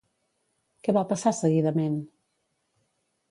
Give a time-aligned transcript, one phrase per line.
[0.87, 1.99] Què va passar seguidament?